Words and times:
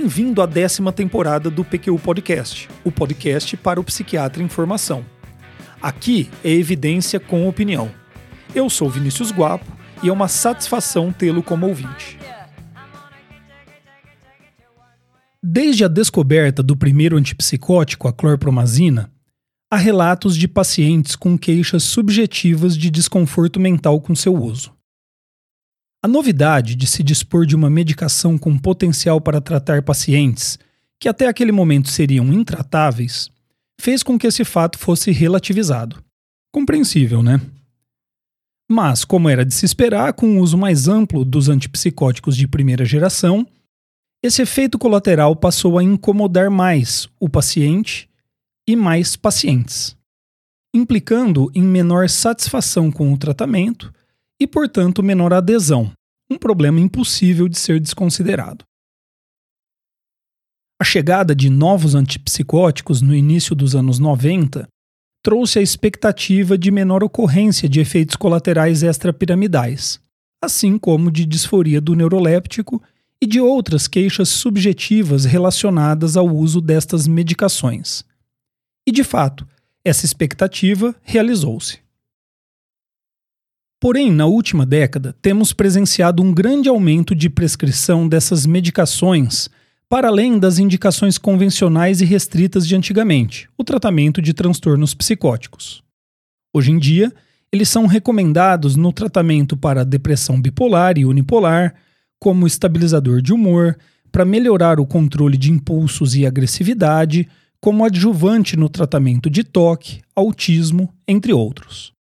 Bem-vindo 0.00 0.40
à 0.40 0.46
décima 0.46 0.90
temporada 0.90 1.50
do 1.50 1.62
PQU 1.62 1.98
Podcast, 1.98 2.70
o 2.82 2.90
podcast 2.90 3.54
para 3.58 3.78
o 3.78 3.84
psiquiatra 3.84 4.42
em 4.42 4.48
formação. 4.48 5.04
Aqui 5.82 6.30
é 6.42 6.50
evidência 6.50 7.20
com 7.20 7.46
opinião. 7.46 7.90
Eu 8.54 8.70
sou 8.70 8.88
Vinícius 8.88 9.30
Guapo 9.30 9.66
e 10.02 10.08
é 10.08 10.12
uma 10.12 10.26
satisfação 10.26 11.12
tê-lo 11.12 11.42
como 11.42 11.68
ouvinte. 11.68 12.18
Desde 15.42 15.84
a 15.84 15.88
descoberta 15.88 16.62
do 16.62 16.74
primeiro 16.74 17.18
antipsicótico, 17.18 18.08
a 18.08 18.12
clorpromazina, 18.14 19.12
há 19.70 19.76
relatos 19.76 20.34
de 20.34 20.48
pacientes 20.48 21.14
com 21.14 21.36
queixas 21.36 21.82
subjetivas 21.82 22.74
de 22.74 22.90
desconforto 22.90 23.60
mental 23.60 24.00
com 24.00 24.14
seu 24.14 24.34
uso. 24.34 24.72
A 26.02 26.08
novidade 26.08 26.74
de 26.76 26.86
se 26.86 27.02
dispor 27.02 27.44
de 27.44 27.54
uma 27.54 27.68
medicação 27.68 28.38
com 28.38 28.58
potencial 28.58 29.20
para 29.20 29.40
tratar 29.40 29.82
pacientes 29.82 30.58
que 30.98 31.08
até 31.08 31.26
aquele 31.26 31.52
momento 31.52 31.90
seriam 31.90 32.32
intratáveis 32.32 33.30
fez 33.78 34.02
com 34.02 34.18
que 34.18 34.26
esse 34.26 34.44
fato 34.44 34.78
fosse 34.78 35.10
relativizado. 35.10 36.02
Compreensível, 36.52 37.22
né? 37.22 37.40
Mas, 38.70 39.04
como 39.04 39.28
era 39.28 39.44
de 39.44 39.52
se 39.52 39.66
esperar, 39.66 40.12
com 40.12 40.38
o 40.38 40.40
uso 40.40 40.56
mais 40.56 40.88
amplo 40.88 41.24
dos 41.24 41.48
antipsicóticos 41.48 42.36
de 42.36 42.48
primeira 42.48 42.84
geração, 42.84 43.46
esse 44.22 44.42
efeito 44.42 44.78
colateral 44.78 45.34
passou 45.34 45.78
a 45.78 45.82
incomodar 45.82 46.50
mais 46.50 47.08
o 47.18 47.28
paciente 47.28 48.08
e 48.66 48.76
mais 48.76 49.16
pacientes, 49.16 49.96
implicando 50.74 51.50
em 51.54 51.62
menor 51.62 52.08
satisfação 52.08 52.90
com 52.90 53.12
o 53.12 53.18
tratamento 53.18 53.92
e, 54.40 54.46
portanto, 54.46 55.02
menor 55.02 55.32
adesão, 55.32 55.92
um 56.30 56.38
problema 56.38 56.80
impossível 56.80 57.48
de 57.48 57.58
ser 57.58 57.78
desconsiderado. 57.78 58.64
A 60.80 60.84
chegada 60.84 61.34
de 61.34 61.50
novos 61.50 61.94
antipsicóticos 61.94 63.02
no 63.02 63.14
início 63.14 63.54
dos 63.54 63.74
anos 63.74 63.98
90 63.98 64.66
trouxe 65.22 65.58
a 65.58 65.62
expectativa 65.62 66.56
de 66.56 66.70
menor 66.70 67.04
ocorrência 67.04 67.68
de 67.68 67.80
efeitos 67.80 68.16
colaterais 68.16 68.82
extrapiramidais, 68.82 70.00
assim 70.42 70.78
como 70.78 71.10
de 71.10 71.26
disforia 71.26 71.82
do 71.82 71.94
neuroléptico 71.94 72.82
e 73.20 73.26
de 73.26 73.38
outras 73.38 73.86
queixas 73.86 74.30
subjetivas 74.30 75.26
relacionadas 75.26 76.16
ao 76.16 76.26
uso 76.26 76.62
destas 76.62 77.06
medicações. 77.06 78.02
E, 78.86 78.90
de 78.90 79.04
fato, 79.04 79.46
essa 79.84 80.06
expectativa 80.06 80.94
realizou-se. 81.02 81.80
Porém, 83.80 84.12
na 84.12 84.26
última 84.26 84.66
década, 84.66 85.16
temos 85.22 85.54
presenciado 85.54 86.22
um 86.22 86.34
grande 86.34 86.68
aumento 86.68 87.14
de 87.14 87.30
prescrição 87.30 88.06
dessas 88.06 88.44
medicações, 88.44 89.48
para 89.88 90.08
além 90.08 90.38
das 90.38 90.58
indicações 90.58 91.16
convencionais 91.16 92.02
e 92.02 92.04
restritas 92.04 92.68
de 92.68 92.76
antigamente, 92.76 93.48
o 93.56 93.64
tratamento 93.64 94.20
de 94.20 94.34
transtornos 94.34 94.92
psicóticos. 94.92 95.82
Hoje 96.52 96.70
em 96.72 96.78
dia, 96.78 97.10
eles 97.50 97.70
são 97.70 97.86
recomendados 97.86 98.76
no 98.76 98.92
tratamento 98.92 99.56
para 99.56 99.82
depressão 99.82 100.38
bipolar 100.38 100.98
e 100.98 101.06
unipolar, 101.06 101.74
como 102.18 102.46
estabilizador 102.46 103.22
de 103.22 103.32
humor, 103.32 103.78
para 104.12 104.26
melhorar 104.26 104.78
o 104.78 104.86
controle 104.86 105.38
de 105.38 105.50
impulsos 105.50 106.14
e 106.14 106.26
agressividade, 106.26 107.26
como 107.58 107.82
adjuvante 107.82 108.58
no 108.58 108.68
tratamento 108.68 109.30
de 109.30 109.42
toque, 109.42 110.02
autismo, 110.14 110.92
entre 111.08 111.32
outros. 111.32 111.98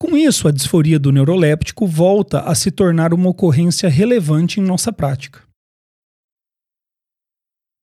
Com 0.00 0.16
isso, 0.16 0.48
a 0.48 0.50
disforia 0.50 0.98
do 0.98 1.12
neuroléptico 1.12 1.86
volta 1.86 2.40
a 2.40 2.54
se 2.54 2.70
tornar 2.70 3.12
uma 3.12 3.28
ocorrência 3.28 3.86
relevante 3.86 4.58
em 4.58 4.62
nossa 4.62 4.90
prática. 4.90 5.42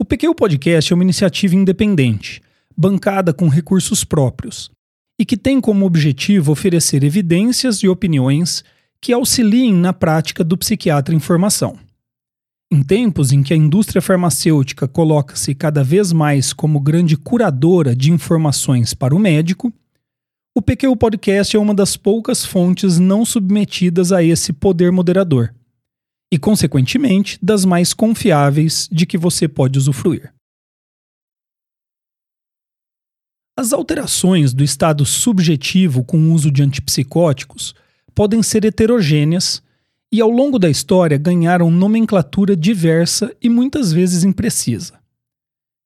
O 0.02 0.06
PQ 0.06 0.34
Podcast 0.34 0.92
é 0.92 0.96
uma 0.96 1.04
iniciativa 1.04 1.56
independente, 1.56 2.42
bancada 2.76 3.32
com 3.34 3.48
recursos 3.48 4.04
próprios, 4.04 4.72
e 5.20 5.26
que 5.26 5.38
tem 5.38 5.62
como 5.62 5.86
objetivo 5.86 6.52
oferecer 6.52 7.04
evidências 7.04 7.78
e 7.84 7.88
opiniões 7.88 8.64
que 9.00 9.14
auxiliem 9.14 9.74
na 9.74 9.94
prática 9.94 10.44
do 10.44 10.58
psiquiatra 10.58 11.14
em 11.14 11.20
formação. 11.20 11.78
Em 12.72 12.82
tempos 12.82 13.32
em 13.32 13.44
que 13.44 13.54
a 13.54 13.58
indústria 13.58 14.02
farmacêutica 14.02 14.88
coloca-se 14.88 15.54
cada 15.54 15.84
vez 15.84 16.12
mais 16.12 16.52
como 16.52 16.80
grande 16.80 17.16
curadora 17.16 17.96
de 17.96 18.12
informações 18.12 18.96
para 18.96 19.16
o 19.16 19.20
médico, 19.20 19.72
o 20.58 20.62
PQ 20.62 20.96
Podcast 20.96 21.56
é 21.56 21.60
uma 21.60 21.76
das 21.76 21.96
poucas 21.96 22.44
fontes 22.44 22.98
não 22.98 23.24
submetidas 23.24 24.12
a 24.12 24.24
esse 24.24 24.52
poder 24.52 24.92
moderador 24.92 25.54
e, 26.34 26.40
consequentemente, 26.40 27.38
das 27.40 27.64
mais 27.64 27.94
confiáveis 27.94 28.90
de 28.92 29.06
que 29.06 29.20
você 29.20 29.48
pode 29.48 29.78
usufruir. 29.78 30.34
As 33.56 33.72
alterações 33.72 34.52
do 34.52 34.64
estado 34.64 35.06
subjetivo 35.06 36.04
com 36.04 36.18
o 36.18 36.34
uso 36.34 36.50
de 36.50 36.64
antipsicóticos 36.64 37.76
podem 38.16 38.42
ser 38.42 38.66
heterogêneas 38.66 39.62
e, 40.12 40.20
ao 40.20 40.32
longo 40.32 40.58
da 40.58 40.72
história, 40.72 41.20
ganharam 41.20 41.70
nomenclatura 41.70 42.58
diversa 42.58 43.32
e 43.40 43.48
muitas 43.48 43.94
vezes 43.94 44.24
imprecisa. 44.24 45.00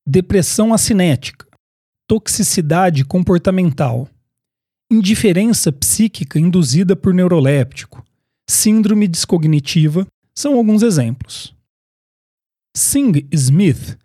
Depressão 0.08 0.74
acinética, 0.74 1.46
toxicidade 2.08 3.04
comportamental, 3.04 4.08
indiferença 4.92 5.72
psíquica 5.72 6.38
induzida 6.38 6.98
por 6.98 7.14
neuroléptico, 7.14 8.06
síndrome 8.50 9.08
descognitiva 9.08 10.06
são 10.36 10.56
alguns 10.56 10.84
exemplos. 10.84 11.56
Singh 12.76 13.26
e 13.32 13.36
Smith 13.36 13.98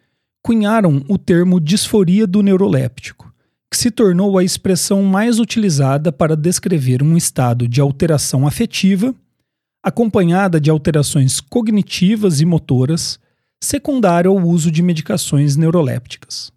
cunharam 0.44 1.04
o 1.08 1.18
termo 1.18 1.58
disforia 1.58 2.24
do 2.24 2.40
neuroléptico, 2.40 3.34
que 3.68 3.76
se 3.76 3.90
tornou 3.90 4.38
a 4.38 4.44
expressão 4.44 5.02
mais 5.02 5.40
utilizada 5.40 6.12
para 6.12 6.36
descrever 6.36 7.02
um 7.02 7.16
estado 7.16 7.66
de 7.66 7.80
alteração 7.80 8.46
afetiva, 8.46 9.12
acompanhada 9.82 10.60
de 10.60 10.70
alterações 10.70 11.40
cognitivas 11.40 12.40
e 12.40 12.44
motoras, 12.44 13.18
secundário 13.60 14.30
ao 14.30 14.38
uso 14.38 14.70
de 14.70 14.82
medicações 14.84 15.56
neurolépticas. 15.56 16.52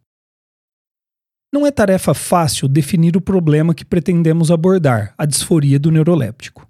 Não 1.51 1.65
é 1.65 1.71
tarefa 1.71 2.13
fácil 2.13 2.67
definir 2.67 3.17
o 3.17 3.21
problema 3.21 3.73
que 3.73 3.83
pretendemos 3.83 4.51
abordar, 4.51 5.13
a 5.17 5.25
disforia 5.25 5.79
do 5.79 5.89
neuroléptico. 5.89 6.67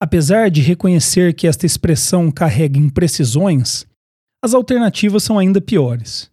Apesar 0.00 0.50
de 0.50 0.60
reconhecer 0.60 1.34
que 1.34 1.46
esta 1.46 1.64
expressão 1.64 2.30
carrega 2.30 2.78
imprecisões, 2.78 3.86
as 4.44 4.52
alternativas 4.52 5.22
são 5.22 5.38
ainda 5.38 5.60
piores. 5.60 6.30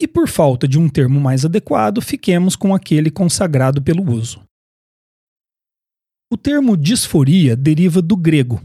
E 0.00 0.06
por 0.06 0.28
falta 0.28 0.68
de 0.68 0.78
um 0.78 0.88
termo 0.88 1.20
mais 1.20 1.44
adequado, 1.44 2.00
fiquemos 2.00 2.54
com 2.54 2.72
aquele 2.72 3.10
consagrado 3.10 3.82
pelo 3.82 4.08
uso. 4.08 4.40
O 6.32 6.36
termo 6.36 6.76
disforia 6.76 7.56
deriva 7.56 8.00
do 8.00 8.16
grego, 8.16 8.64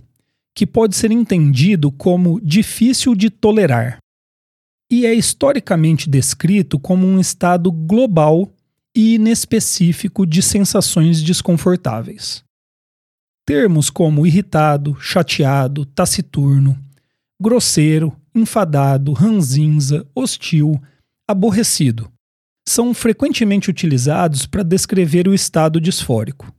que 0.56 0.68
pode 0.68 0.96
ser 0.96 1.12
entendido 1.12 1.92
como 1.92 2.40
difícil 2.40 3.16
de 3.16 3.32
tolerar, 3.32 3.98
e 4.96 5.06
é 5.06 5.14
historicamente 5.14 6.10
descrito 6.10 6.80
como 6.80 7.06
um 7.06 7.20
estado 7.20 7.70
global 7.70 8.50
e 8.96 9.16
inespecífico 9.16 10.26
de 10.26 10.42
sensações 10.42 11.22
desconfortáveis. 11.22 12.46
Termos 13.46 13.90
como 13.90 14.26
irritado, 14.26 14.96
chateado, 14.98 15.86
taciturno, 15.86 16.80
grosseiro, 17.38 18.16
enfadado, 18.34 19.12
ranzinza, 19.12 20.08
hostil, 20.16 20.82
aborrecido 21.28 22.10
são 22.66 22.94
frequentemente 22.94 23.70
utilizados 23.70 24.46
para 24.46 24.64
descrever 24.64 25.28
o 25.28 25.34
estado 25.34 25.80
disfórico. 25.82 26.50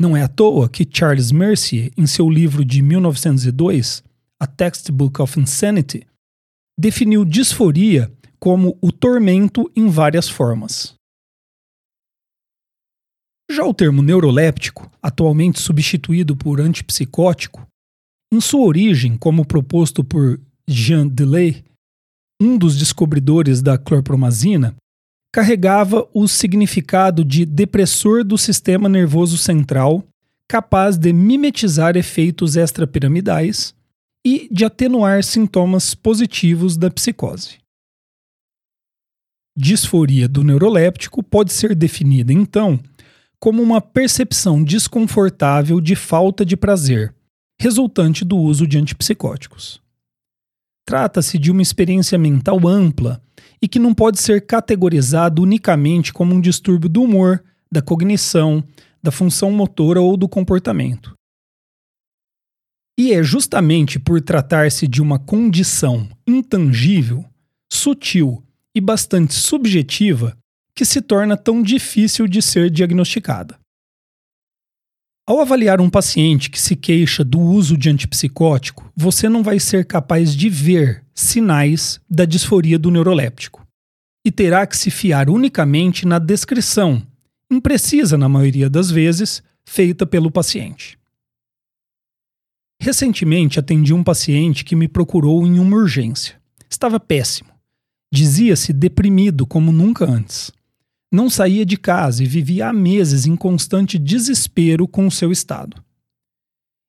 Não 0.00 0.16
é 0.16 0.22
à 0.22 0.28
toa 0.28 0.70
que 0.70 0.88
Charles 0.90 1.30
Mercier, 1.30 1.92
em 1.98 2.06
seu 2.06 2.30
livro 2.30 2.64
de 2.64 2.80
1902, 2.80 4.02
A 4.40 4.46
Textbook 4.46 5.20
of 5.20 5.38
Insanity, 5.38 6.06
definiu 6.80 7.24
disforia 7.26 8.10
como 8.38 8.78
o 8.80 8.90
tormento 8.90 9.70
em 9.76 9.88
várias 9.88 10.28
formas. 10.28 10.94
Já 13.50 13.64
o 13.64 13.74
termo 13.74 14.00
neuroléptico, 14.00 14.90
atualmente 15.02 15.60
substituído 15.60 16.34
por 16.34 16.60
antipsicótico, 16.60 17.66
em 18.32 18.40
sua 18.40 18.64
origem, 18.64 19.18
como 19.18 19.44
proposto 19.44 20.02
por 20.02 20.40
Jean 20.66 21.06
Delay, 21.06 21.64
um 22.40 22.56
dos 22.56 22.78
descobridores 22.78 23.60
da 23.60 23.76
clorpromazina, 23.76 24.74
carregava 25.34 26.08
o 26.14 26.26
significado 26.26 27.24
de 27.24 27.44
depressor 27.44 28.24
do 28.24 28.38
sistema 28.38 28.88
nervoso 28.88 29.36
central, 29.36 30.02
capaz 30.48 30.96
de 30.96 31.12
mimetizar 31.12 31.96
efeitos 31.96 32.56
extrapiramidais 32.56 33.74
e 34.24 34.48
de 34.50 34.64
atenuar 34.64 35.24
sintomas 35.24 35.94
positivos 35.94 36.76
da 36.76 36.90
psicose. 36.90 37.58
Disforia 39.56 40.28
do 40.28 40.44
neuroléptico 40.44 41.22
pode 41.22 41.52
ser 41.52 41.74
definida, 41.74 42.32
então, 42.32 42.78
como 43.38 43.62
uma 43.62 43.80
percepção 43.80 44.62
desconfortável 44.62 45.80
de 45.80 45.96
falta 45.96 46.44
de 46.44 46.56
prazer, 46.56 47.14
resultante 47.60 48.24
do 48.24 48.36
uso 48.38 48.66
de 48.66 48.78
antipsicóticos. 48.78 49.80
Trata-se 50.86 51.38
de 51.38 51.50
uma 51.50 51.62
experiência 51.62 52.18
mental 52.18 52.66
ampla 52.66 53.22
e 53.62 53.68
que 53.68 53.78
não 53.78 53.94
pode 53.94 54.18
ser 54.20 54.46
categorizado 54.46 55.42
unicamente 55.42 56.12
como 56.12 56.34
um 56.34 56.40
distúrbio 56.40 56.88
do 56.88 57.02
humor, 57.02 57.42
da 57.70 57.82
cognição, 57.82 58.64
da 59.02 59.10
função 59.10 59.52
motora 59.52 60.00
ou 60.00 60.16
do 60.16 60.28
comportamento. 60.28 61.14
E 63.00 63.14
é 63.14 63.22
justamente 63.22 63.98
por 63.98 64.20
tratar-se 64.20 64.86
de 64.86 65.00
uma 65.00 65.18
condição 65.18 66.06
intangível, 66.28 67.24
sutil 67.72 68.44
e 68.74 68.80
bastante 68.80 69.32
subjetiva 69.32 70.36
que 70.74 70.84
se 70.84 71.00
torna 71.00 71.34
tão 71.34 71.62
difícil 71.62 72.28
de 72.28 72.42
ser 72.42 72.68
diagnosticada. 72.68 73.58
Ao 75.26 75.40
avaliar 75.40 75.80
um 75.80 75.88
paciente 75.88 76.50
que 76.50 76.60
se 76.60 76.76
queixa 76.76 77.24
do 77.24 77.40
uso 77.40 77.74
de 77.74 77.88
antipsicótico, 77.88 78.92
você 78.94 79.30
não 79.30 79.42
vai 79.42 79.58
ser 79.58 79.86
capaz 79.86 80.36
de 80.36 80.50
ver 80.50 81.02
sinais 81.14 81.98
da 82.06 82.26
disforia 82.26 82.78
do 82.78 82.90
neuroléptico 82.90 83.66
e 84.22 84.30
terá 84.30 84.66
que 84.66 84.76
se 84.76 84.90
fiar 84.90 85.30
unicamente 85.30 86.06
na 86.06 86.18
descrição, 86.18 87.02
imprecisa 87.50 88.18
na 88.18 88.28
maioria 88.28 88.68
das 88.68 88.90
vezes, 88.90 89.42
feita 89.64 90.04
pelo 90.04 90.30
paciente. 90.30 90.99
Recentemente 92.82 93.60
atendi 93.60 93.92
um 93.92 94.02
paciente 94.02 94.64
que 94.64 94.74
me 94.74 94.88
procurou 94.88 95.46
em 95.46 95.58
uma 95.58 95.76
urgência. 95.76 96.40
Estava 96.68 96.98
péssimo. 96.98 97.50
Dizia-se 98.10 98.72
deprimido 98.72 99.46
como 99.46 99.70
nunca 99.70 100.10
antes. 100.10 100.50
Não 101.12 101.28
saía 101.28 101.66
de 101.66 101.76
casa 101.76 102.24
e 102.24 102.26
vivia 102.26 102.68
há 102.68 102.72
meses 102.72 103.26
em 103.26 103.36
constante 103.36 103.98
desespero 103.98 104.88
com 104.88 105.06
o 105.06 105.10
seu 105.10 105.30
estado. 105.30 105.76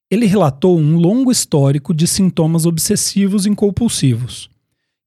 Ele 0.10 0.26
relatou 0.26 0.80
um 0.80 0.96
longo 0.96 1.30
histórico 1.30 1.94
de 1.94 2.08
sintomas 2.08 2.66
obsessivos 2.66 3.46
e 3.46 3.54
compulsivos, 3.54 4.50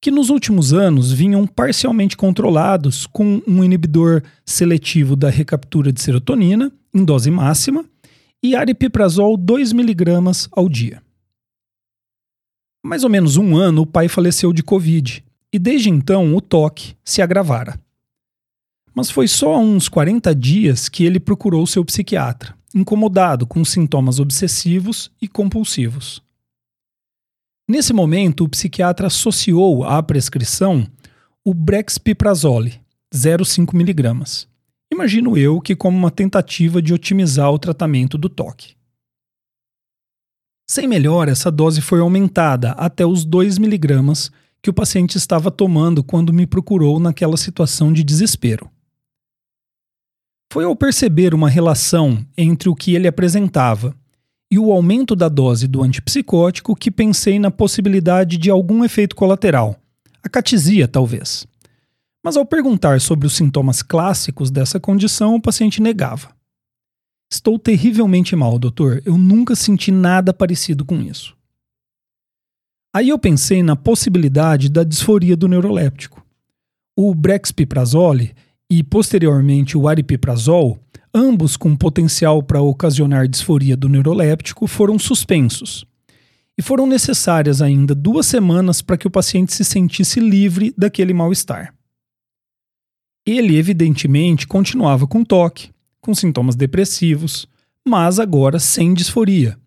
que 0.02 0.10
nos 0.10 0.28
últimos 0.28 0.74
anos 0.74 1.10
vinham 1.10 1.46
parcialmente 1.46 2.14
controlados 2.14 3.06
com 3.06 3.40
um 3.46 3.64
inibidor 3.64 4.22
seletivo 4.44 5.16
da 5.16 5.30
recaptura 5.30 5.90
de 5.90 6.02
serotonina 6.02 6.70
em 6.92 7.02
dose 7.02 7.30
máxima 7.30 7.86
e 8.44 8.54
aripiprazol 8.54 9.38
2mg 9.38 10.48
ao 10.52 10.68
dia. 10.68 11.02
Mais 12.84 13.02
ou 13.02 13.08
menos 13.08 13.38
um 13.38 13.56
ano, 13.56 13.80
o 13.80 13.86
pai 13.86 14.06
faleceu 14.06 14.52
de 14.52 14.62
Covid 14.62 15.24
e 15.50 15.58
desde 15.58 15.88
então 15.88 16.36
o 16.36 16.42
toque 16.42 16.94
se 17.02 17.22
agravara. 17.22 17.80
Mas 18.94 19.10
foi 19.10 19.26
só 19.26 19.54
há 19.54 19.58
uns 19.58 19.88
40 19.88 20.34
dias 20.34 20.90
que 20.90 21.04
ele 21.04 21.18
procurou 21.18 21.66
seu 21.66 21.82
psiquiatra, 21.86 22.54
incomodado 22.74 23.46
com 23.46 23.64
sintomas 23.64 24.20
obsessivos 24.20 25.10
e 25.22 25.26
compulsivos. 25.26 26.22
Nesse 27.66 27.94
momento, 27.94 28.44
o 28.44 28.48
psiquiatra 28.50 29.06
associou 29.06 29.84
à 29.84 30.02
prescrição 30.02 30.86
o 31.42 31.54
Brexpiprazole, 31.54 32.78
0,5mg. 33.10 34.46
Imagino 34.94 35.36
eu 35.36 35.60
que 35.60 35.74
como 35.74 35.98
uma 35.98 36.10
tentativa 36.10 36.80
de 36.80 36.94
otimizar 36.94 37.50
o 37.50 37.58
tratamento 37.58 38.16
do 38.16 38.28
toque. 38.28 38.76
Sem 40.70 40.86
melhor, 40.86 41.28
essa 41.28 41.50
dose 41.50 41.80
foi 41.80 41.98
aumentada 41.98 42.70
até 42.72 43.04
os 43.04 43.26
2mg 43.26 44.30
que 44.62 44.70
o 44.70 44.72
paciente 44.72 45.16
estava 45.18 45.50
tomando 45.50 46.04
quando 46.04 46.32
me 46.32 46.46
procurou 46.46 47.00
naquela 47.00 47.36
situação 47.36 47.92
de 47.92 48.04
desespero. 48.04 48.70
Foi 50.52 50.64
ao 50.64 50.76
perceber 50.76 51.34
uma 51.34 51.48
relação 51.50 52.24
entre 52.38 52.68
o 52.68 52.74
que 52.76 52.94
ele 52.94 53.08
apresentava 53.08 53.96
e 54.48 54.60
o 54.60 54.70
aumento 54.70 55.16
da 55.16 55.28
dose 55.28 55.66
do 55.66 55.82
antipsicótico 55.82 56.76
que 56.76 56.88
pensei 56.88 57.40
na 57.40 57.50
possibilidade 57.50 58.38
de 58.38 58.48
algum 58.48 58.84
efeito 58.84 59.16
colateral, 59.16 59.76
a 60.22 60.28
catisia 60.28 60.86
talvez. 60.86 61.44
Mas 62.24 62.38
ao 62.38 62.46
perguntar 62.46 63.02
sobre 63.02 63.26
os 63.26 63.34
sintomas 63.34 63.82
clássicos 63.82 64.50
dessa 64.50 64.80
condição, 64.80 65.34
o 65.34 65.42
paciente 65.42 65.82
negava. 65.82 66.34
Estou 67.30 67.58
terrivelmente 67.58 68.34
mal, 68.34 68.58
doutor. 68.58 69.02
Eu 69.04 69.18
nunca 69.18 69.54
senti 69.54 69.90
nada 69.90 70.32
parecido 70.32 70.86
com 70.86 71.02
isso. 71.02 71.36
Aí 72.94 73.10
eu 73.10 73.18
pensei 73.18 73.62
na 73.62 73.76
possibilidade 73.76 74.70
da 74.70 74.84
disforia 74.84 75.36
do 75.36 75.48
neuroléptico. 75.48 76.24
O 76.96 77.14
brexpiprazole 77.14 78.34
e 78.70 78.82
posteriormente 78.82 79.76
o 79.76 79.86
aripiprazol, 79.86 80.78
ambos 81.12 81.56
com 81.56 81.76
potencial 81.76 82.42
para 82.42 82.62
ocasionar 82.62 83.28
disforia 83.28 83.76
do 83.76 83.88
neuroléptico, 83.88 84.66
foram 84.66 84.98
suspensos. 84.98 85.84
E 86.56 86.62
foram 86.62 86.86
necessárias 86.86 87.60
ainda 87.60 87.94
duas 87.94 88.26
semanas 88.26 88.80
para 88.80 88.96
que 88.96 89.08
o 89.08 89.10
paciente 89.10 89.52
se 89.52 89.64
sentisse 89.64 90.20
livre 90.20 90.72
daquele 90.78 91.12
mal-estar. 91.12 91.73
Ele, 93.26 93.56
evidentemente, 93.56 94.46
continuava 94.46 95.06
com 95.06 95.24
toque, 95.24 95.70
com 96.00 96.14
sintomas 96.14 96.54
depressivos, 96.54 97.48
mas 97.86 98.18
agora 98.18 98.58
sem 98.58 98.92
disforia, 98.92 99.58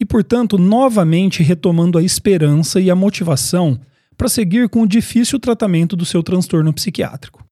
e, 0.00 0.04
portanto, 0.04 0.56
novamente 0.56 1.42
retomando 1.42 1.98
a 1.98 2.02
esperança 2.02 2.80
e 2.80 2.90
a 2.90 2.96
motivação 2.96 3.78
para 4.16 4.28
seguir 4.28 4.68
com 4.68 4.82
o 4.82 4.86
difícil 4.86 5.38
tratamento 5.38 5.94
do 5.96 6.04
seu 6.04 6.22
transtorno 6.22 6.72
psiquiátrico. 6.72 7.44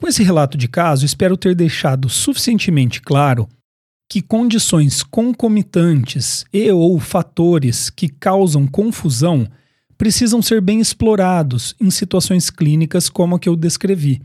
Com 0.00 0.08
esse 0.08 0.22
relato 0.22 0.58
de 0.58 0.66
caso, 0.68 1.06
espero 1.06 1.36
ter 1.36 1.54
deixado 1.54 2.08
suficientemente 2.08 3.00
claro 3.00 3.48
que 4.10 4.20
condições 4.20 5.02
concomitantes 5.02 6.44
e 6.52 6.70
ou 6.70 6.98
fatores 6.98 7.88
que 7.88 8.08
causam 8.08 8.66
confusão 8.66 9.48
precisam 10.02 10.42
ser 10.42 10.60
bem 10.60 10.80
explorados 10.80 11.76
em 11.80 11.88
situações 11.88 12.50
clínicas 12.50 13.08
como 13.08 13.36
a 13.36 13.38
que 13.38 13.48
eu 13.48 13.54
descrevi, 13.54 14.20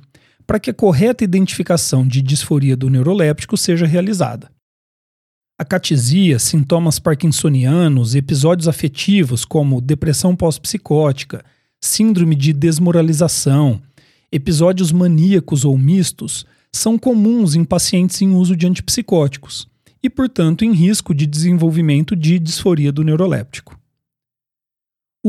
para 0.47 0.59
que 0.59 0.71
a 0.71 0.73
correta 0.73 1.23
identificação 1.23 2.03
de 2.07 2.19
disforia 2.19 2.75
do 2.75 2.89
neuroléptico 2.89 3.55
seja 3.55 3.85
realizada. 3.85 4.49
A 5.55 5.63
catisia, 5.63 6.39
sintomas 6.39 6.97
parkinsonianos, 6.97 8.15
episódios 8.15 8.67
afetivos 8.67 9.45
como 9.45 9.79
depressão 9.79 10.35
pós-psicótica, 10.35 11.45
síndrome 11.79 12.35
de 12.35 12.53
desmoralização, 12.53 13.79
Episódios 14.31 14.91
maníacos 14.91 15.63
ou 15.63 15.77
mistos 15.77 16.43
são 16.71 16.97
comuns 16.97 17.53
em 17.53 17.63
pacientes 17.63 18.19
em 18.19 18.33
uso 18.33 18.55
de 18.57 18.65
antipsicóticos 18.65 19.67
e, 20.01 20.09
portanto, 20.09 20.65
em 20.65 20.73
risco 20.73 21.13
de 21.13 21.27
desenvolvimento 21.27 22.15
de 22.15 22.39
disforia 22.39 22.91
do 22.91 23.03
neuroléptico. 23.03 23.79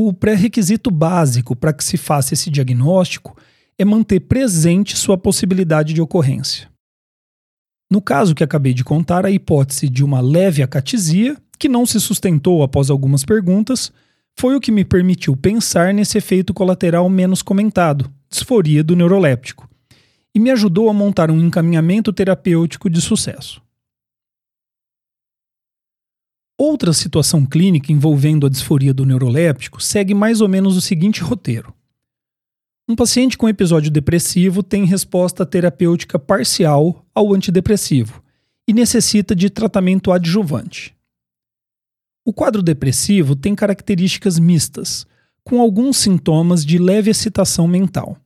O 0.01 0.13
pré-requisito 0.13 0.89
básico 0.89 1.53
para 1.57 1.73
que 1.73 1.83
se 1.83 1.97
faça 1.97 2.33
esse 2.33 2.49
diagnóstico 2.49 3.35
é 3.77 3.83
manter 3.83 4.21
presente 4.21 4.95
sua 4.95 5.17
possibilidade 5.17 5.93
de 5.93 6.01
ocorrência. 6.01 6.69
No 7.91 8.01
caso 8.01 8.33
que 8.33 8.41
acabei 8.41 8.73
de 8.73 8.81
contar, 8.81 9.25
a 9.25 9.29
hipótese 9.29 9.89
de 9.89 10.01
uma 10.01 10.21
leve 10.21 10.63
acatisia, 10.63 11.35
que 11.59 11.67
não 11.67 11.85
se 11.85 11.99
sustentou 11.99 12.63
após 12.63 12.89
algumas 12.89 13.25
perguntas, 13.25 13.91
foi 14.39 14.55
o 14.55 14.61
que 14.61 14.71
me 14.71 14.85
permitiu 14.85 15.35
pensar 15.35 15.93
nesse 15.93 16.17
efeito 16.17 16.53
colateral 16.53 17.09
menos 17.09 17.41
comentado, 17.41 18.09
disforia 18.29 18.81
do 18.81 18.95
neuroléptico, 18.95 19.69
e 20.33 20.39
me 20.39 20.49
ajudou 20.49 20.89
a 20.89 20.93
montar 20.93 21.29
um 21.29 21.41
encaminhamento 21.41 22.13
terapêutico 22.13 22.89
de 22.89 23.01
sucesso. 23.01 23.61
Outra 26.61 26.91
situação 26.91 27.45
clínica 27.45 27.89
envolvendo 27.89 28.45
a 28.45 28.49
disforia 28.49 28.93
do 28.93 29.05
neuroléptico 29.05 29.81
segue 29.81 30.13
mais 30.13 30.41
ou 30.41 30.49
menos 30.49 30.75
o 30.75 30.81
seguinte 30.81 31.21
roteiro. 31.21 31.73
Um 32.85 32.97
paciente 32.97 33.37
com 33.37 33.47
episódio 33.47 33.89
depressivo 33.89 34.61
tem 34.61 34.83
resposta 34.83 35.45
terapêutica 35.45 36.19
parcial 36.19 37.05
ao 37.15 37.33
antidepressivo 37.33 38.21
e 38.67 38.73
necessita 38.73 39.33
de 39.33 39.49
tratamento 39.49 40.11
adjuvante. 40.11 40.93
O 42.25 42.33
quadro 42.33 42.61
depressivo 42.61 43.37
tem 43.37 43.55
características 43.55 44.37
mistas, 44.37 45.07
com 45.45 45.61
alguns 45.61 45.95
sintomas 45.95 46.65
de 46.65 46.77
leve 46.77 47.09
excitação 47.09 47.69
mental. 47.69 48.17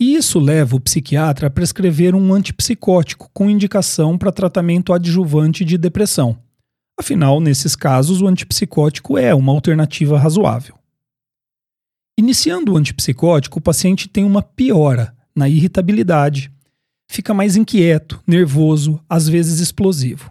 E 0.00 0.14
isso 0.14 0.38
leva 0.38 0.76
o 0.76 0.80
psiquiatra 0.80 1.48
a 1.48 1.50
prescrever 1.50 2.14
um 2.14 2.32
antipsicótico 2.32 3.28
com 3.34 3.50
indicação 3.50 4.16
para 4.16 4.32
tratamento 4.32 4.94
adjuvante 4.94 5.62
de 5.62 5.76
depressão. 5.76 6.38
Afinal, 7.00 7.40
nesses 7.40 7.74
casos, 7.74 8.20
o 8.20 8.26
antipsicótico 8.26 9.16
é 9.16 9.34
uma 9.34 9.52
alternativa 9.52 10.18
razoável. 10.18 10.74
Iniciando 12.18 12.74
o 12.74 12.76
antipsicótico, 12.76 13.58
o 13.58 13.62
paciente 13.62 14.06
tem 14.06 14.22
uma 14.22 14.42
piora 14.42 15.16
na 15.34 15.48
irritabilidade, 15.48 16.52
fica 17.10 17.32
mais 17.32 17.56
inquieto, 17.56 18.22
nervoso, 18.26 19.00
às 19.08 19.26
vezes 19.26 19.60
explosivo. 19.60 20.30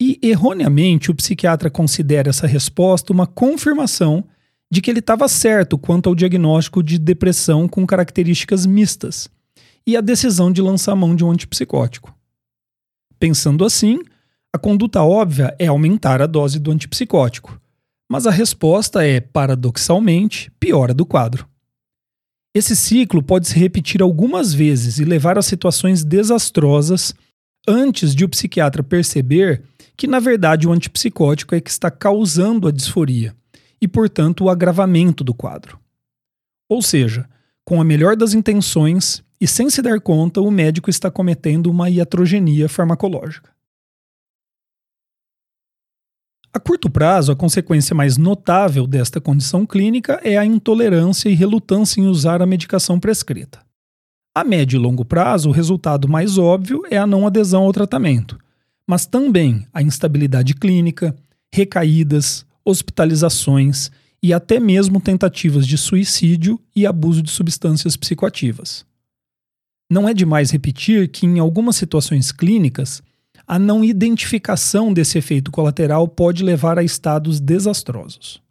E, 0.00 0.18
erroneamente, 0.22 1.10
o 1.10 1.14
psiquiatra 1.14 1.68
considera 1.68 2.30
essa 2.30 2.46
resposta 2.46 3.12
uma 3.12 3.26
confirmação 3.26 4.24
de 4.70 4.80
que 4.80 4.90
ele 4.90 5.00
estava 5.00 5.28
certo 5.28 5.76
quanto 5.76 6.08
ao 6.08 6.14
diagnóstico 6.14 6.82
de 6.82 6.98
depressão 6.98 7.68
com 7.68 7.86
características 7.86 8.64
mistas 8.64 9.28
e 9.86 9.94
a 9.94 10.00
decisão 10.00 10.50
de 10.50 10.62
lançar 10.62 10.96
mão 10.96 11.14
de 11.14 11.22
um 11.22 11.30
antipsicótico. 11.30 12.16
Pensando 13.20 13.62
assim, 13.62 14.00
a 14.56 14.58
conduta 14.58 15.02
óbvia 15.02 15.54
é 15.58 15.66
aumentar 15.66 16.22
a 16.22 16.26
dose 16.26 16.58
do 16.58 16.70
antipsicótico, 16.70 17.60
Mas 18.08 18.26
a 18.26 18.30
resposta 18.30 19.04
é, 19.04 19.20
paradoxalmente, 19.20 20.50
piora 20.60 20.94
do 20.94 21.04
quadro. 21.04 21.46
Esse 22.54 22.76
ciclo 22.76 23.20
pode 23.20 23.48
se 23.48 23.58
repetir 23.58 24.00
algumas 24.00 24.54
vezes 24.54 24.98
e 24.98 25.04
levar 25.04 25.36
a 25.36 25.42
situações 25.42 26.04
desastrosas 26.04 27.12
antes 27.68 28.14
de 28.14 28.24
o 28.24 28.28
psiquiatra 28.28 28.82
perceber 28.82 29.62
que, 29.96 30.06
na 30.06 30.20
verdade, 30.20 30.68
o 30.68 30.72
antipsicótico 30.72 31.54
é 31.54 31.60
que 31.60 31.68
está 31.68 31.90
causando 31.90 32.68
a 32.68 32.70
disforia 32.70 33.34
e, 33.82 33.88
portanto, 33.88 34.44
o 34.44 34.48
agravamento 34.48 35.24
do 35.24 35.34
quadro. 35.34 35.78
Ou 36.70 36.80
seja, 36.80 37.28
com 37.64 37.80
a 37.80 37.84
melhor 37.84 38.16
das 38.16 38.32
intenções 38.34 39.22
e 39.40 39.48
sem 39.48 39.68
se 39.68 39.82
dar 39.82 40.00
conta, 40.00 40.40
o 40.40 40.50
médico 40.50 40.88
está 40.88 41.10
cometendo 41.10 41.66
uma 41.66 41.90
iatrogenia 41.90 42.68
farmacológica. 42.68 43.55
A 46.56 46.58
curto 46.58 46.88
prazo, 46.88 47.30
a 47.30 47.36
consequência 47.36 47.94
mais 47.94 48.16
notável 48.16 48.86
desta 48.86 49.20
condição 49.20 49.66
clínica 49.66 50.18
é 50.24 50.38
a 50.38 50.46
intolerância 50.46 51.28
e 51.28 51.34
relutância 51.34 52.00
em 52.00 52.06
usar 52.06 52.40
a 52.40 52.46
medicação 52.46 52.98
prescrita. 52.98 53.60
A 54.34 54.42
médio 54.42 54.78
e 54.78 54.80
longo 54.80 55.04
prazo, 55.04 55.50
o 55.50 55.52
resultado 55.52 56.08
mais 56.08 56.38
óbvio 56.38 56.82
é 56.90 56.96
a 56.96 57.06
não 57.06 57.26
adesão 57.26 57.64
ao 57.64 57.74
tratamento, 57.74 58.38
mas 58.86 59.04
também 59.04 59.66
a 59.70 59.82
instabilidade 59.82 60.54
clínica, 60.54 61.14
recaídas, 61.52 62.46
hospitalizações 62.64 63.90
e 64.22 64.32
até 64.32 64.58
mesmo 64.58 64.98
tentativas 64.98 65.66
de 65.66 65.76
suicídio 65.76 66.58
e 66.74 66.86
abuso 66.86 67.20
de 67.20 67.30
substâncias 67.30 67.98
psicoativas. 67.98 68.86
Não 69.90 70.08
é 70.08 70.14
demais 70.14 70.52
repetir 70.52 71.08
que, 71.08 71.26
em 71.26 71.38
algumas 71.38 71.76
situações 71.76 72.32
clínicas, 72.32 73.02
a 73.46 73.58
não 73.58 73.84
identificação 73.84 74.92
desse 74.92 75.18
efeito 75.18 75.50
colateral 75.50 76.08
pode 76.08 76.42
levar 76.42 76.78
a 76.78 76.82
estados 76.82 77.38
desastrosos. 77.38 78.42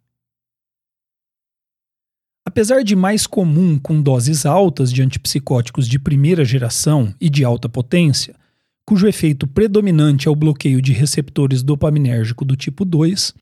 Apesar 2.46 2.82
de 2.82 2.96
mais 2.96 3.26
comum 3.26 3.78
com 3.78 4.00
doses 4.00 4.46
altas 4.46 4.92
de 4.92 5.02
antipsicóticos 5.02 5.86
de 5.86 5.98
primeira 5.98 6.44
geração 6.44 7.12
e 7.20 7.28
de 7.28 7.44
alta 7.44 7.68
potência, 7.68 8.34
cujo 8.86 9.06
efeito 9.06 9.46
predominante 9.46 10.28
é 10.28 10.30
o 10.30 10.36
bloqueio 10.36 10.80
de 10.80 10.92
receptores 10.92 11.62
dopaminérgico 11.62 12.44
do 12.44 12.56
tipo 12.56 12.84
2, 12.84 13.34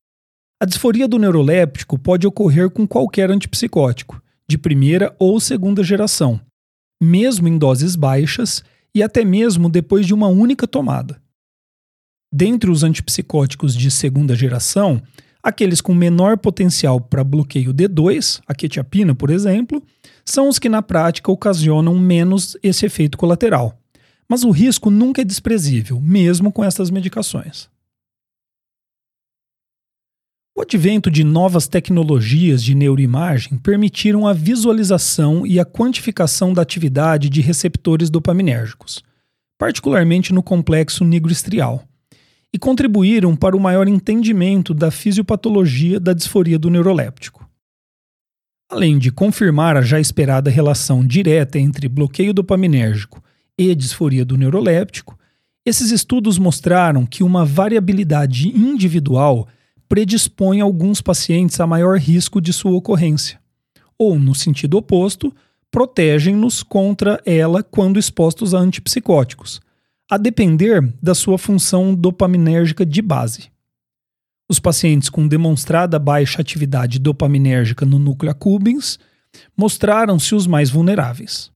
a 0.61 0.64
disforia 0.64 1.06
do 1.06 1.18
neuroléptico 1.18 1.99
pode 1.99 2.26
ocorrer 2.26 2.70
com 2.70 2.87
qualquer 2.87 3.30
antipsicótico, 3.30 4.20
de 4.49 4.56
primeira 4.56 5.14
ou 5.18 5.38
segunda 5.38 5.84
geração, 5.84 6.40
mesmo 7.00 7.46
em 7.46 7.58
doses 7.58 7.94
baixas 7.94 8.64
e 8.94 9.02
até 9.02 9.25
mesmo 9.25 9.68
depois 9.68 10.06
de 10.06 10.14
uma 10.14 10.28
única 10.28 10.66
tomada. 10.66 11.20
Dentre 12.36 12.68
os 12.68 12.82
antipsicóticos 12.82 13.76
de 13.76 13.92
segunda 13.92 14.34
geração, 14.34 15.00
aqueles 15.40 15.80
com 15.80 15.94
menor 15.94 16.36
potencial 16.36 17.00
para 17.00 17.22
bloqueio 17.22 17.72
D2, 17.72 18.40
a 18.44 18.52
quetiapina, 18.52 19.14
por 19.14 19.30
exemplo, 19.30 19.80
são 20.24 20.48
os 20.48 20.58
que 20.58 20.68
na 20.68 20.82
prática 20.82 21.30
ocasionam 21.30 21.96
menos 21.96 22.56
esse 22.60 22.84
efeito 22.84 23.16
colateral. 23.16 23.78
Mas 24.28 24.42
o 24.42 24.50
risco 24.50 24.90
nunca 24.90 25.22
é 25.22 25.24
desprezível, 25.24 26.00
mesmo 26.00 26.50
com 26.50 26.64
essas 26.64 26.90
medicações. 26.90 27.68
O 30.56 30.62
advento 30.62 31.12
de 31.12 31.22
novas 31.22 31.68
tecnologias 31.68 32.64
de 32.64 32.74
neuroimagem 32.74 33.58
permitiram 33.58 34.26
a 34.26 34.32
visualização 34.32 35.46
e 35.46 35.60
a 35.60 35.64
quantificação 35.64 36.52
da 36.52 36.62
atividade 36.62 37.30
de 37.30 37.40
receptores 37.40 38.10
dopaminérgicos, 38.10 39.04
particularmente 39.56 40.32
no 40.32 40.42
complexo 40.42 41.04
nigrostrial 41.04 41.86
e 42.54 42.58
contribuíram 42.58 43.34
para 43.34 43.56
o 43.56 43.61
maior 43.61 43.88
entendimento 43.88 44.73
da 44.73 44.88
fisiopatologia 44.88 45.99
da 45.99 46.12
disforia 46.12 46.56
do 46.56 46.70
neuroléptico. 46.70 47.44
Além 48.70 48.96
de 48.96 49.11
confirmar 49.11 49.76
a 49.76 49.82
já 49.82 49.99
esperada 49.99 50.52
relação 50.52 51.04
direta 51.04 51.58
entre 51.58 51.88
bloqueio 51.88 52.32
dopaminérgico 52.32 53.20
e 53.58 53.75
disforia 53.75 54.25
do 54.25 54.37
neuroléptico, 54.37 55.18
esses 55.66 55.90
estudos 55.90 56.38
mostraram 56.38 57.04
que 57.04 57.25
uma 57.25 57.44
variabilidade 57.44 58.49
individual 58.49 59.49
predispõe 59.88 60.61
alguns 60.61 61.00
pacientes 61.00 61.58
a 61.58 61.66
maior 61.66 61.99
risco 61.99 62.40
de 62.40 62.52
sua 62.52 62.70
ocorrência, 62.70 63.40
ou, 63.99 64.16
no 64.16 64.32
sentido 64.32 64.76
oposto, 64.76 65.34
protegem-nos 65.73 66.62
contra 66.62 67.20
ela 67.26 67.64
quando 67.64 67.99
expostos 67.99 68.54
a 68.54 68.58
antipsicóticos, 68.58 69.61
a 70.14 70.16
depender 70.16 70.80
da 71.02 71.12
sua 71.12 71.37
função 71.37 71.92
dopaminérgica 71.92 72.87
de 72.87 73.02
base. 73.02 73.50
Os 74.49 74.61
pacientes 74.61 75.09
com 75.09 75.26
demonstrada 75.26 75.99
baixa 75.99 76.40
atividade 76.40 77.00
dopaminérgica 77.00 77.85
no 77.85 77.99
núcleo 77.99 78.30
accumbens 78.30 78.97
mostraram-se 79.56 80.33
os 80.37 80.47
mais 80.47 80.71
vulneráveis. 80.71 81.50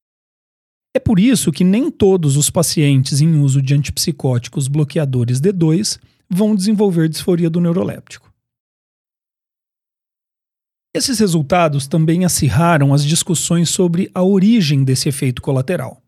É 0.93 0.99
por 0.99 1.21
isso 1.21 1.53
que 1.53 1.63
nem 1.63 1.89
todos 1.89 2.37
os 2.37 2.51
pacientes 2.51 3.21
em 3.21 3.39
uso 3.39 3.63
de 3.63 3.75
antipsicóticos 3.75 4.67
bloqueadores 4.67 5.41
D2 5.41 6.01
vão 6.29 6.57
desenvolver 6.57 7.09
disforia 7.09 7.49
do 7.49 7.61
neuroléptico. 7.61 8.29
Esses 10.93 11.21
resultados 11.21 11.87
também 11.87 12.25
acirraram 12.25 12.93
as 12.93 13.05
discussões 13.05 13.69
sobre 13.71 14.11
a 14.13 14.25
origem 14.25 14.83
desse 14.83 15.09
efeito 15.09 15.41
colateral 15.41 16.03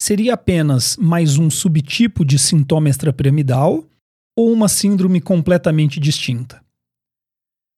seria 0.00 0.34
apenas 0.34 0.96
mais 0.96 1.36
um 1.36 1.50
subtipo 1.50 2.24
de 2.24 2.38
sintoma 2.38 2.88
extrapiramidal 2.88 3.84
ou 4.34 4.50
uma 4.50 4.68
síndrome 4.68 5.20
completamente 5.20 6.00
distinta? 6.00 6.62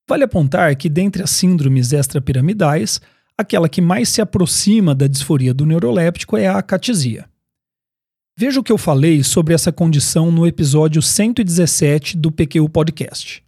Vale 0.08 0.24
apontar 0.24 0.74
que, 0.76 0.88
dentre 0.88 1.22
as 1.22 1.30
síndromes 1.30 1.92
extrapiramidais, 1.92 3.00
aquela 3.36 3.68
que 3.68 3.80
mais 3.80 4.08
se 4.08 4.20
aproxima 4.20 4.94
da 4.94 5.06
disforia 5.06 5.52
do 5.52 5.66
neuroléptico 5.66 6.36
é 6.36 6.46
a 6.46 6.58
acatesia. 6.58 7.28
Veja 8.36 8.60
o 8.60 8.62
que 8.62 8.72
eu 8.72 8.78
falei 8.78 9.22
sobre 9.22 9.52
essa 9.52 9.72
condição 9.72 10.30
no 10.30 10.46
episódio 10.46 11.02
117 11.02 12.16
do 12.16 12.30
PQ 12.30 12.68
Podcast. 12.68 13.44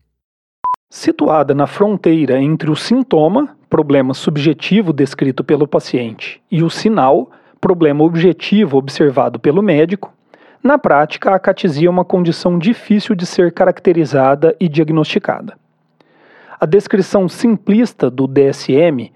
Situada 0.91 1.55
na 1.55 1.67
fronteira 1.67 2.41
entre 2.41 2.71
o 2.71 2.77
sintoma, 2.77 3.57
problema 3.69 4.15
subjetivo 4.15 4.93
descrito 4.93 5.43
pelo 5.43 5.67
paciente, 5.67 6.41
e 6.51 6.63
o 6.63 6.71
sinal, 6.71 7.31
problema 7.65 8.05
objetivo 8.05 8.77
observado 8.77 9.41
pelo 9.41 9.63
médico, 9.63 10.13
na 10.63 10.77
prática 10.77 11.31
a 11.31 11.37
acatesia 11.37 11.89
é 11.89 11.91
uma 11.91 12.05
condição 12.05 12.59
difícil 12.59 13.15
de 13.15 13.25
ser 13.25 13.53
caracterizada 13.53 14.55
e 14.61 14.69
diagnosticada. 14.69 15.57
A 16.61 16.67
descrição 16.67 17.27
simplista 17.27 18.11
do 18.11 18.27
DSM, 18.27 19.11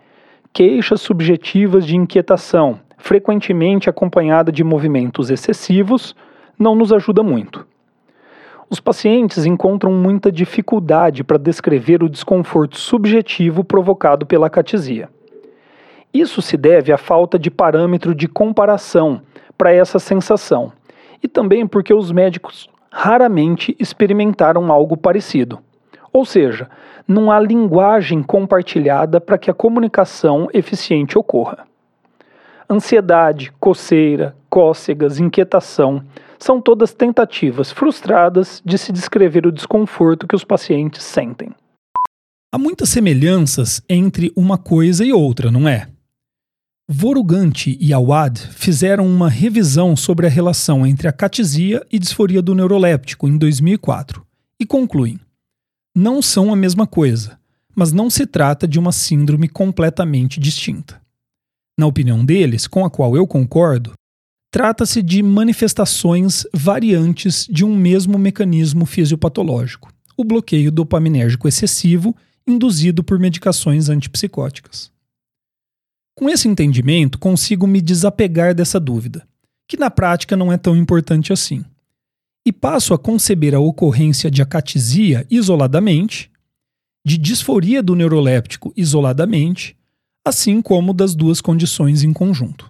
queixas 0.51 1.03
subjetivas 1.03 1.87
de 1.87 1.95
inquietação, 1.95 2.81
frequentemente 2.97 3.91
acompanhada 3.91 4.51
de 4.51 4.65
movimentos 4.65 5.29
excessivos, 5.29 6.17
não 6.59 6.75
nos 6.75 6.91
ajuda 6.91 7.23
muito. 7.23 7.67
Os 8.71 8.81
pacientes 8.81 9.45
encontram 9.45 9.93
muita 9.93 10.33
dificuldade 10.33 11.23
para 11.23 11.37
descrever 11.37 12.03
o 12.03 12.09
desconforto 12.09 12.79
subjetivo 12.79 13.63
provocado 13.63 14.25
pela 14.25 14.47
acatesia. 14.47 15.11
Isso 16.13 16.41
se 16.41 16.57
deve 16.57 16.93
à 16.93 16.99
falta 16.99 17.39
de 17.39 17.51
parâmetro 17.51 18.15
de 18.15 18.27
comparação 18.27 19.23
para 19.57 19.73
essa 19.73 19.99
sensação 19.99 20.73
e 21.23 21.29
também 21.29 21.67
porque 21.67 21.93
os 21.93 22.11
médicos 22.13 22.69
raramente 22.91 23.77
experimentaram 23.79 24.73
algo 24.73 24.97
parecido. 24.97 25.59
Ou 26.13 26.25
seja, 26.25 26.69
não 27.07 27.31
há 27.31 27.39
linguagem 27.39 28.23
compartilhada 28.23 29.21
para 29.21 29.39
que 29.39 29.51
a 29.51 29.55
comunicação 29.55 30.49
eficiente 30.53 31.19
ocorra. 31.19 31.67
Ansiedade, 32.71 33.53
coceira, 33.59 34.37
cócegas, 34.51 35.19
inquietação 35.19 36.03
são 36.39 36.61
todas 36.61 36.95
tentativas 36.95 37.73
frustradas 37.73 38.63
de 38.65 38.79
se 38.79 38.93
descrever 38.93 39.47
o 39.47 39.53
desconforto 39.53 40.27
que 40.27 40.37
os 40.37 40.45
pacientes 40.45 41.03
sentem. 41.03 41.51
Há 42.53 42.59
muitas 42.59 42.89
semelhanças 42.89 43.83
entre 43.89 44.33
uma 44.37 44.57
coisa 44.57 45.05
e 45.05 45.13
outra, 45.13 45.51
não 45.51 45.69
é? 45.69 45.89
Voruganti 46.91 47.77
e 47.79 47.93
Awad 47.93 48.39
fizeram 48.39 49.07
uma 49.07 49.29
revisão 49.29 49.95
sobre 49.95 50.27
a 50.27 50.31
relação 50.31 50.87
entre 50.87 51.07
a 51.07 51.13
catesia 51.13 51.87
e 51.93 51.99
disforia 51.99 52.41
do 52.41 52.55
neuroléptico 52.55 53.29
em 53.29 53.37
2004 53.37 54.27
e 54.59 54.65
concluem: 54.65 55.21
não 55.95 56.23
são 56.23 56.51
a 56.51 56.57
mesma 56.57 56.87
coisa, 56.87 57.39
mas 57.77 57.93
não 57.93 58.09
se 58.09 58.25
trata 58.25 58.67
de 58.67 58.79
uma 58.79 58.91
síndrome 58.91 59.51
completamente 59.51 60.41
distinta. 60.41 60.99
Na 61.79 61.87
opinião 61.87 62.25
deles, 62.25 62.67
com 62.67 62.87
a 62.87 62.91
qual 62.91 63.15
eu 63.15 63.27
concordo, 63.27 63.93
trata-se 64.51 65.03
de 65.03 65.23
manifestações 65.23 66.47
variantes 66.55 67.47
de 67.51 67.67
um 67.67 67.77
mesmo 67.77 68.19
mecanismo 68.19 68.87
fisiopatológico, 68.87 69.93
o 70.17 70.25
bloqueio 70.25 70.73
dopaminérgico 70.73 71.47
excessivo 71.47 72.17
induzido 72.47 73.05
por 73.05 73.19
medicações 73.19 73.91
antipsicóticas. 73.91 74.91
Com 76.19 76.29
esse 76.29 76.49
entendimento, 76.49 77.17
consigo 77.17 77.65
me 77.65 77.81
desapegar 77.81 78.53
dessa 78.53 78.81
dúvida, 78.81 79.25
que 79.69 79.77
na 79.77 79.89
prática 79.89 80.37
não 80.37 80.53
é 80.53 80.57
tão 80.57 80.77
importante 80.77 81.33
assim, 81.33 81.65
e 82.45 82.53
passo 82.53 82.93
a 82.93 82.99
conceber 82.99 83.55
a 83.55 83.61
ocorrência 83.61 84.29
de 84.29 84.43
acatesia 84.43 85.25
isoladamente, 85.31 86.29
de 87.07 87.17
disforia 87.17 87.81
do 87.81 87.95
neuroléptico 87.95 88.73
isoladamente, 88.77 89.77
assim 90.27 90.61
como 90.61 90.93
das 90.93 91.15
duas 91.15 91.41
condições 91.41 92.03
em 92.03 92.13
conjunto. 92.13 92.69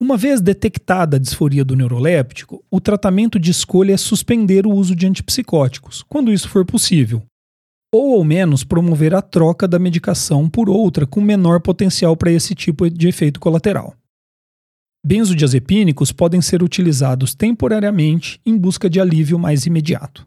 Uma 0.00 0.16
vez 0.16 0.40
detectada 0.40 1.16
a 1.16 1.20
disforia 1.20 1.64
do 1.64 1.74
neuroléptico, 1.74 2.64
o 2.70 2.80
tratamento 2.80 3.36
de 3.36 3.50
escolha 3.50 3.94
é 3.94 3.96
suspender 3.96 4.64
o 4.64 4.72
uso 4.72 4.94
de 4.94 5.08
antipsicóticos, 5.08 6.04
quando 6.04 6.32
isso 6.32 6.48
for 6.48 6.64
possível, 6.64 7.20
ou 7.96 8.16
ao 8.16 8.24
menos 8.24 8.64
promover 8.64 9.14
a 9.14 9.22
troca 9.22 9.68
da 9.68 9.78
medicação 9.78 10.50
por 10.50 10.68
outra 10.68 11.06
com 11.06 11.20
menor 11.20 11.60
potencial 11.60 12.16
para 12.16 12.32
esse 12.32 12.52
tipo 12.52 12.90
de 12.90 13.06
efeito 13.06 13.38
colateral. 13.38 13.94
Benzodiazepínicos 15.06 16.10
podem 16.10 16.42
ser 16.42 16.60
utilizados 16.60 17.36
temporariamente 17.36 18.40
em 18.44 18.58
busca 18.58 18.90
de 18.90 19.00
alívio 19.00 19.38
mais 19.38 19.64
imediato. 19.64 20.26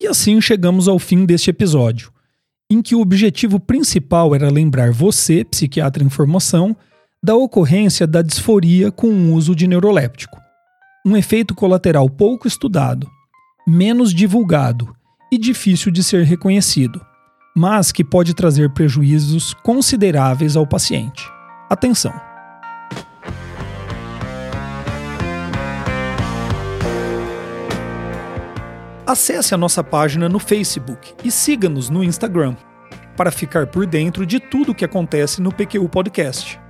E 0.00 0.06
assim 0.06 0.40
chegamos 0.40 0.86
ao 0.86 0.96
fim 0.96 1.26
deste 1.26 1.50
episódio, 1.50 2.12
em 2.70 2.80
que 2.80 2.94
o 2.94 3.00
objetivo 3.00 3.58
principal 3.58 4.32
era 4.32 4.48
lembrar 4.48 4.92
você, 4.92 5.44
psiquiatra 5.44 6.04
em 6.04 6.08
formação, 6.08 6.76
da 7.20 7.34
ocorrência 7.34 8.06
da 8.06 8.22
disforia 8.22 8.92
com 8.92 9.08
o 9.08 9.34
uso 9.34 9.56
de 9.56 9.66
neuroléptico. 9.66 10.38
Um 11.04 11.16
efeito 11.16 11.52
colateral 11.52 12.08
pouco 12.08 12.46
estudado, 12.46 13.10
menos 13.66 14.14
divulgado 14.14 14.94
e 15.30 15.38
difícil 15.38 15.92
de 15.92 16.02
ser 16.02 16.24
reconhecido, 16.24 17.00
mas 17.54 17.92
que 17.92 18.04
pode 18.04 18.34
trazer 18.34 18.70
prejuízos 18.70 19.54
consideráveis 19.54 20.56
ao 20.56 20.66
paciente. 20.66 21.24
Atenção! 21.68 22.12
Acesse 29.06 29.54
a 29.54 29.58
nossa 29.58 29.82
página 29.82 30.28
no 30.28 30.38
Facebook 30.38 31.14
e 31.24 31.32
siga-nos 31.32 31.90
no 31.90 32.04
Instagram 32.04 32.54
para 33.16 33.32
ficar 33.32 33.66
por 33.66 33.84
dentro 33.84 34.24
de 34.24 34.38
tudo 34.38 34.70
o 34.70 34.74
que 34.74 34.84
acontece 34.84 35.42
no 35.42 35.52
PQU 35.52 35.88
Podcast. 35.88 36.60